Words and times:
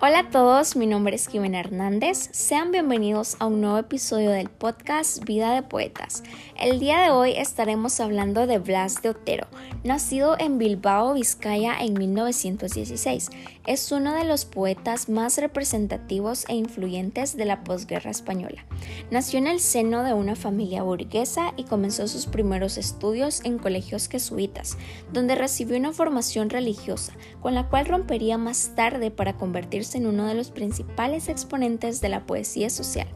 Hola 0.00 0.20
a 0.20 0.30
todos, 0.30 0.74
mi 0.74 0.86
nombre 0.86 1.14
es 1.14 1.28
Kevin 1.28 1.54
Hernández. 1.54 2.30
Sean 2.32 2.72
bienvenidos 2.72 3.36
a 3.38 3.46
un 3.46 3.60
nuevo 3.60 3.78
episodio 3.78 4.30
del 4.30 4.48
podcast 4.48 5.24
Vida 5.24 5.54
de 5.54 5.62
Poetas. 5.62 6.24
El 6.60 6.80
día 6.80 7.00
de 7.02 7.10
hoy 7.10 7.32
estaremos 7.36 8.00
hablando 8.00 8.46
de 8.46 8.58
Blas 8.58 9.02
de 9.02 9.10
Otero, 9.10 9.46
nacido 9.84 10.36
en 10.38 10.58
Bilbao, 10.58 11.14
Vizcaya 11.14 11.76
en 11.80 11.94
1916. 11.94 13.30
Es 13.66 13.92
uno 13.92 14.14
de 14.14 14.24
los 14.24 14.44
poetas 14.44 15.08
más 15.08 15.38
representativos 15.38 16.46
e 16.48 16.54
influyentes 16.54 17.36
de 17.36 17.44
la 17.44 17.62
posguerra 17.62 18.10
española. 18.10 18.64
Nació 19.12 19.38
en 19.38 19.46
el 19.46 19.60
seno 19.60 20.02
de 20.02 20.14
una 20.14 20.34
familia 20.34 20.82
burguesa 20.82 21.52
y 21.56 21.64
comenzó 21.64 22.08
sus 22.08 22.26
primeros 22.26 22.76
estudios 22.76 23.40
en 23.44 23.58
colegios 23.58 24.08
jesuitas, 24.08 24.78
donde 25.12 25.36
recibió 25.36 25.76
una 25.76 25.92
formación 25.92 26.50
religiosa, 26.50 27.12
con 27.40 27.54
la 27.54 27.68
cual 27.68 27.86
rompería 27.86 28.36
más 28.36 28.72
tarde 28.74 29.12
para 29.12 29.36
convertirse 29.36 29.81
en 29.94 30.06
uno 30.06 30.26
de 30.26 30.34
los 30.34 30.50
principales 30.50 31.28
exponentes 31.28 32.00
de 32.00 32.08
la 32.08 32.24
poesía 32.24 32.70
social. 32.70 33.08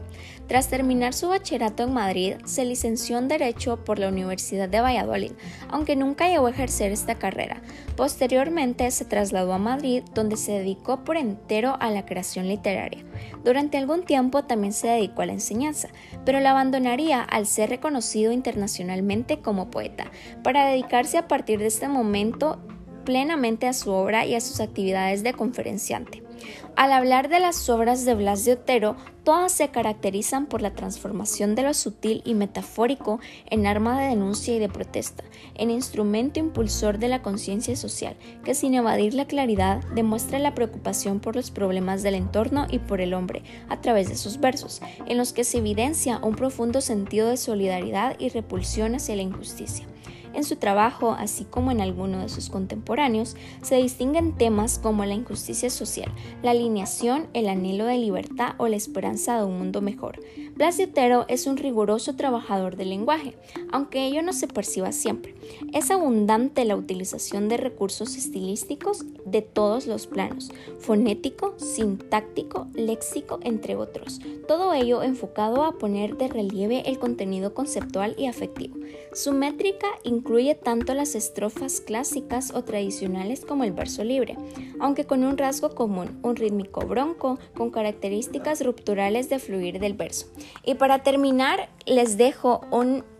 Tras 0.47 0.69
terminar 0.69 1.13
su 1.13 1.27
bachillerato 1.27 1.83
en 1.83 1.93
Madrid, 1.93 2.35
se 2.45 2.63
licenció 2.63 3.17
en 3.17 3.27
Derecho 3.27 3.83
por 3.83 3.99
la 3.99 4.07
Universidad 4.07 4.69
de 4.69 4.79
Valladolid, 4.79 5.31
aunque 5.69 5.95
nunca 5.95 6.29
llegó 6.29 6.47
a 6.47 6.51
ejercer 6.51 6.91
esta 6.91 7.15
carrera. 7.15 7.61
Posteriormente 7.95 8.89
se 8.91 9.05
trasladó 9.05 9.53
a 9.53 9.57
Madrid, 9.57 10.03
donde 10.13 10.37
se 10.37 10.53
dedicó 10.53 11.03
por 11.03 11.17
entero 11.17 11.75
a 11.79 11.91
la 11.91 12.05
creación 12.05 12.47
literaria. 12.47 13.03
Durante 13.43 13.77
algún 13.77 14.03
tiempo 14.03 14.43
también 14.43 14.73
se 14.73 14.87
dedicó 14.87 15.21
a 15.21 15.25
la 15.25 15.33
enseñanza, 15.33 15.89
pero 16.25 16.39
la 16.39 16.51
abandonaría 16.51 17.21
al 17.21 17.45
ser 17.45 17.69
reconocido 17.69 18.31
internacionalmente 18.31 19.41
como 19.41 19.69
poeta, 19.69 20.11
para 20.43 20.67
dedicarse 20.67 21.17
a 21.17 21.27
partir 21.27 21.59
de 21.59 21.67
este 21.67 21.87
momento 21.87 22.59
plenamente 23.03 23.67
a 23.67 23.73
su 23.73 23.91
obra 23.91 24.25
y 24.25 24.35
a 24.35 24.41
sus 24.41 24.59
actividades 24.59 25.23
de 25.23 25.33
conferenciante. 25.33 26.26
Al 26.75 26.91
hablar 26.91 27.29
de 27.29 27.39
las 27.39 27.69
obras 27.69 28.05
de 28.05 28.13
Blas 28.13 28.45
de 28.45 28.53
Otero, 28.53 28.95
todas 29.23 29.51
se 29.51 29.69
caracterizan 29.69 30.45
por 30.45 30.61
la 30.61 30.73
transformación 30.73 31.55
de 31.55 31.63
lo 31.63 31.73
sutil 31.73 32.21
y 32.23 32.33
metafórico 32.33 33.19
en 33.49 33.67
arma 33.67 33.99
de 33.99 34.09
denuncia 34.09 34.55
y 34.55 34.59
de 34.59 34.69
protesta, 34.69 35.23
en 35.55 35.71
instrumento 35.71 36.39
impulsor 36.39 36.99
de 36.99 37.07
la 37.07 37.21
conciencia 37.21 37.75
social, 37.75 38.15
que 38.43 38.53
sin 38.53 38.73
evadir 38.73 39.13
la 39.13 39.25
claridad 39.25 39.83
demuestra 39.95 40.39
la 40.39 40.55
preocupación 40.55 41.19
por 41.19 41.35
los 41.35 41.51
problemas 41.51 42.03
del 42.03 42.15
entorno 42.15 42.67
y 42.69 42.79
por 42.79 43.01
el 43.01 43.13
hombre, 43.13 43.43
a 43.69 43.81
través 43.81 44.07
de 44.07 44.15
sus 44.15 44.39
versos, 44.39 44.81
en 45.07 45.17
los 45.17 45.33
que 45.33 45.43
se 45.43 45.57
evidencia 45.57 46.19
un 46.23 46.35
profundo 46.35 46.81
sentido 46.81 47.29
de 47.29 47.37
solidaridad 47.37 48.15
y 48.19 48.29
repulsión 48.29 48.95
hacia 48.95 49.15
la 49.15 49.23
injusticia. 49.23 49.85
En 50.33 50.43
su 50.43 50.55
trabajo, 50.57 51.15
así 51.17 51.45
como 51.45 51.71
en 51.71 51.81
alguno 51.81 52.19
de 52.19 52.29
sus 52.29 52.49
contemporáneos, 52.49 53.35
se 53.61 53.77
distinguen 53.77 54.35
temas 54.35 54.79
como 54.79 55.05
la 55.05 55.13
injusticia 55.13 55.69
social, 55.69 56.11
la 56.43 56.51
alineación, 56.51 57.27
el 57.33 57.49
anhelo 57.49 57.85
de 57.85 57.97
libertad 57.97 58.55
o 58.57 58.67
la 58.67 58.75
esperanza 58.75 59.37
de 59.37 59.45
un 59.45 59.57
mundo 59.57 59.81
mejor. 59.81 60.19
Blas 60.55 60.79
Otero 60.79 61.25
es 61.27 61.47
un 61.47 61.57
riguroso 61.57 62.15
trabajador 62.15 62.75
del 62.75 62.89
lenguaje, 62.89 63.35
aunque 63.71 64.05
ello 64.05 64.21
no 64.21 64.33
se 64.33 64.47
perciba 64.47 64.91
siempre. 64.91 65.35
Es 65.73 65.91
abundante 65.91 66.65
la 66.65 66.75
utilización 66.75 67.49
de 67.49 67.57
recursos 67.57 68.15
estilísticos 68.15 69.05
de 69.25 69.41
todos 69.41 69.87
los 69.87 70.07
planos, 70.07 70.51
fonético, 70.79 71.53
sintáctico, 71.57 72.67
léxico, 72.73 73.39
entre 73.43 73.75
otros. 73.75 74.19
Todo 74.47 74.73
ello 74.73 75.03
enfocado 75.03 75.63
a 75.63 75.77
poner 75.77 76.17
de 76.17 76.27
relieve 76.27 76.83
el 76.89 76.99
contenido 76.99 77.53
conceptual 77.53 78.15
y 78.17 78.27
afectivo. 78.27 78.77
Su 79.13 79.33
métrica 79.33 79.87
incluye 80.17 80.55
tanto 80.55 80.93
las 80.93 81.15
estrofas 81.15 81.79
clásicas 81.79 82.51
o 82.53 82.63
tradicionales 82.63 83.45
como 83.45 83.63
el 83.63 83.71
verso 83.71 84.03
libre, 84.03 84.35
aunque 84.79 85.05
con 85.05 85.23
un 85.23 85.37
rasgo 85.37 85.75
común, 85.75 86.19
un 86.23 86.35
rítmico 86.35 86.81
bronco 86.81 87.37
con 87.55 87.69
características 87.69 88.63
rupturales 88.63 89.29
de 89.29 89.39
fluir 89.39 89.79
del 89.79 89.93
verso. 89.93 90.27
Y 90.65 90.75
para 90.75 91.03
terminar, 91.03 91.69
les 91.85 92.17
dejo 92.17 92.61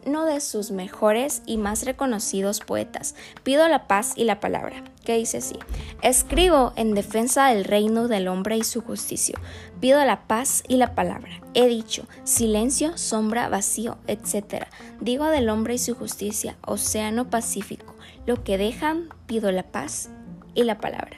uno 0.08 0.26
de 0.26 0.40
sus 0.40 0.72
mejores 0.72 1.42
y 1.46 1.58
más 1.58 1.84
reconocidos 1.84 2.62
poetas, 2.62 3.14
Pido 3.44 3.68
la 3.68 3.88
paz 3.88 4.14
y 4.16 4.24
la 4.24 4.40
palabra, 4.40 4.84
que 5.04 5.18
dice 5.18 5.38
así, 5.38 5.56
escribo 6.02 6.74
en 6.76 6.94
defensa 6.94 7.48
del 7.48 7.66
reino 7.66 8.08
del 8.08 8.28
hombre 8.28 8.58
y 8.58 8.64
su 8.64 8.82
justicia, 8.82 9.38
pido 9.80 10.04
la 10.06 10.28
paz 10.28 10.64
y 10.68 10.78
la 10.78 10.96
palabra, 10.96 11.42
he 11.54 11.68
dicho, 11.68 12.08
silencio, 12.24 12.98
sombra, 12.98 13.50
vacío, 13.50 13.98
etc. 14.08 14.66
Digo 15.02 15.26
del 15.26 15.50
hombre 15.50 15.76
y 15.76 15.78
su 15.78 15.94
justicia, 15.94 16.58
océano 16.66 17.30
pacífico, 17.30 17.94
lo 18.26 18.44
que 18.44 18.58
dejan, 18.58 19.10
pido 19.26 19.52
la 19.52 19.64
paz 19.64 20.10
y 20.56 20.64
la 20.64 20.80
palabra. 20.80 21.18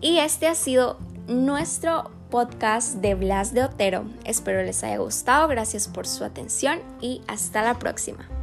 Y 0.00 0.18
este 0.18 0.46
ha 0.46 0.54
sido 0.54 0.98
nuestro 1.26 2.10
podcast 2.30 2.94
de 2.96 3.14
Blas 3.14 3.52
de 3.52 3.64
Otero. 3.64 4.04
Espero 4.24 4.62
les 4.62 4.82
haya 4.84 4.98
gustado, 4.98 5.48
gracias 5.48 5.88
por 5.88 6.06
su 6.06 6.24
atención 6.24 6.78
y 7.00 7.22
hasta 7.26 7.62
la 7.62 7.78
próxima. 7.78 8.39